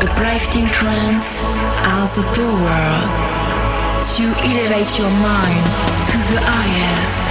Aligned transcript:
Uplifting 0.00 0.64
trance 0.64 1.44
has 1.84 2.16
the 2.16 2.24
power 2.32 2.84
to 4.00 4.24
elevate 4.48 4.96
your 4.96 5.12
mind 5.20 5.66
to 6.08 6.16
the 6.32 6.40
highest. 6.40 7.24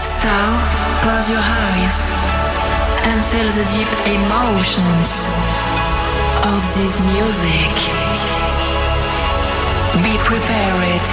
So, 0.00 0.32
close 1.04 1.28
your 1.28 1.44
eyes 1.44 2.16
and 3.04 3.20
feel 3.28 3.44
the 3.52 3.68
deep 3.76 3.92
emotions 4.16 5.28
of 6.48 6.60
this 6.80 7.04
music. 7.04 7.76
Be 10.00 10.16
prepared 10.24 11.04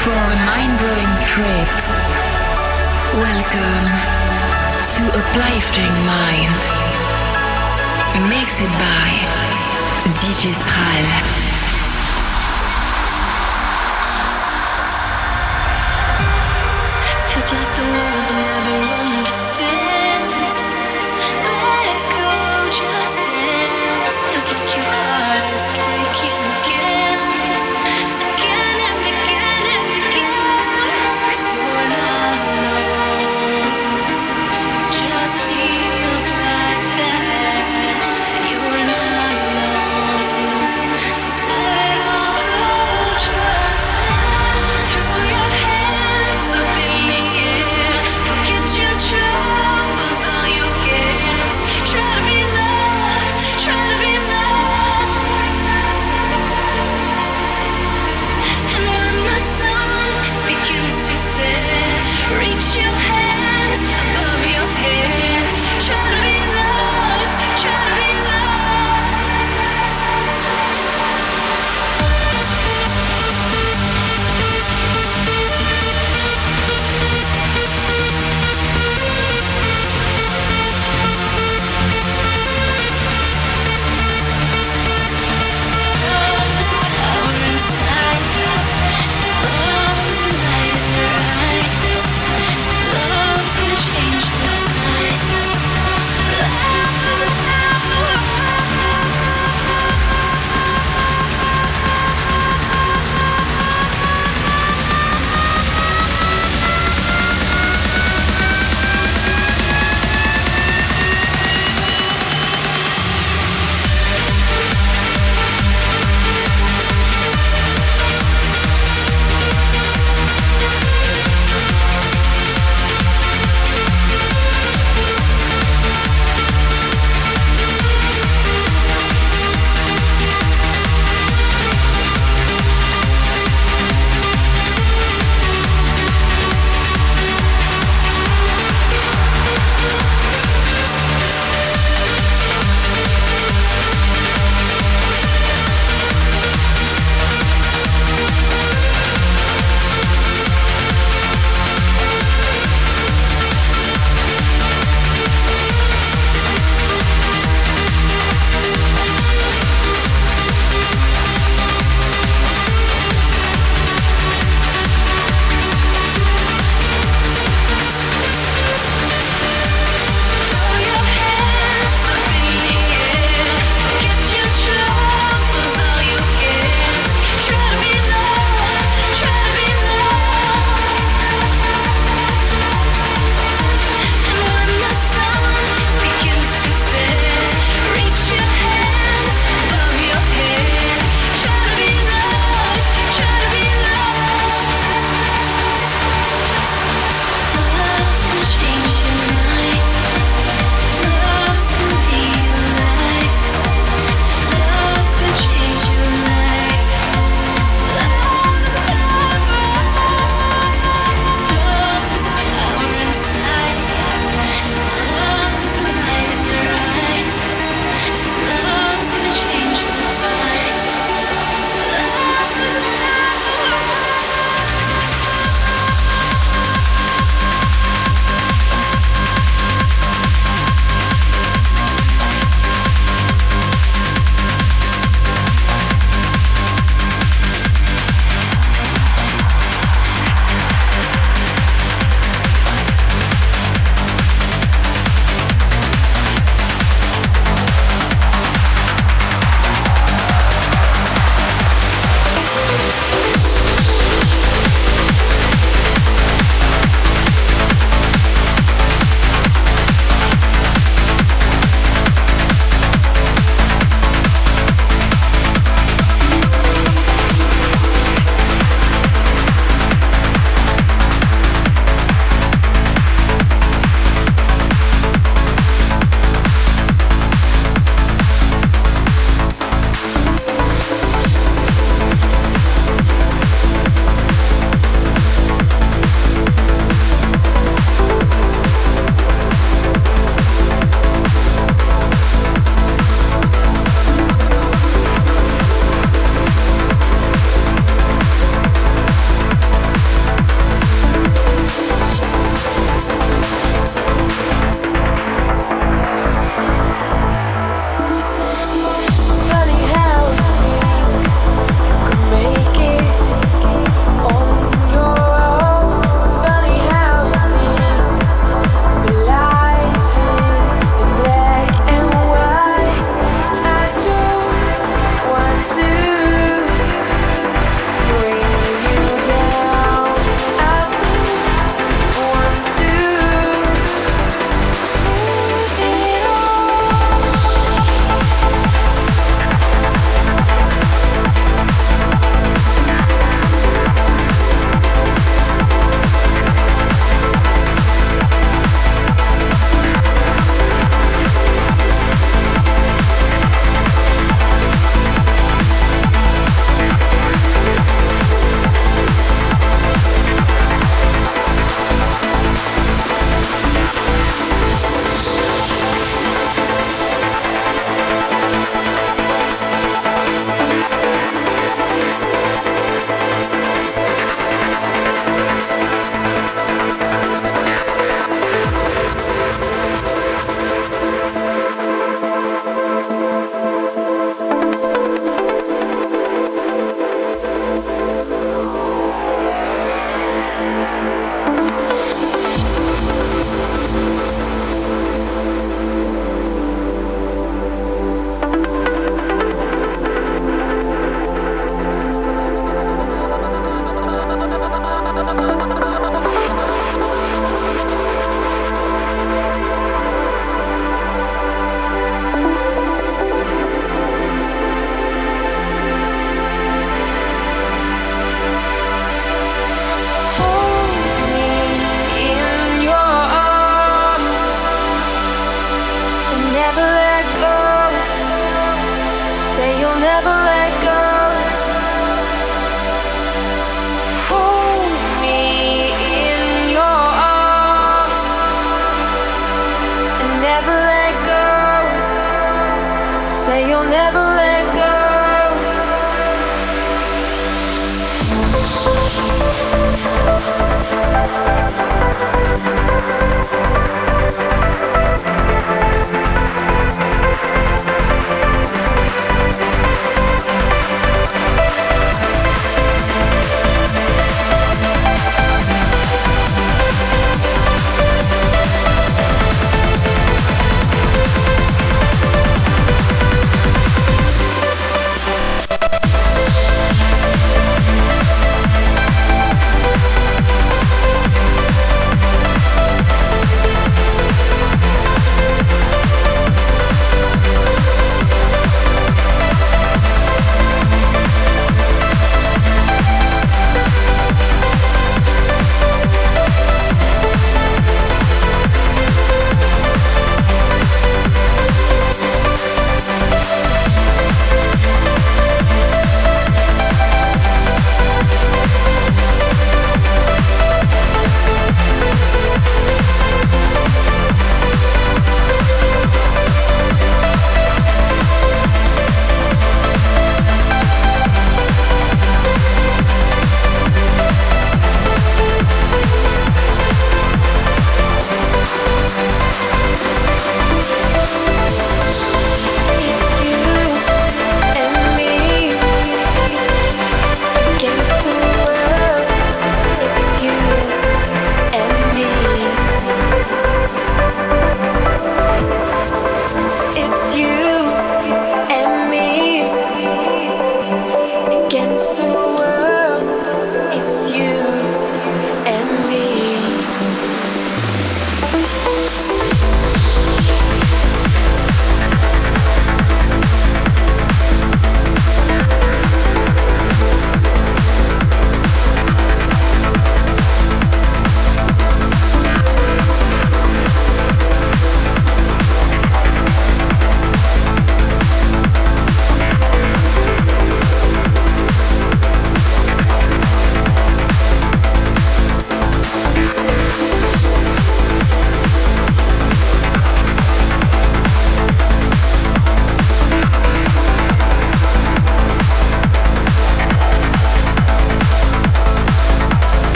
for 0.00 0.16
a 0.16 0.36
mind-blowing 0.48 1.12
trip. 1.28 1.72
Welcome 3.20 3.86
to 4.96 5.02
a 5.12 5.20
Uplifting 5.20 5.92
Mind. 6.08 6.81
Mixed 8.20 8.66
by 8.78 9.08
DJ 10.20 10.52
Stral. 10.52 11.41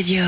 Radio, 0.00 0.24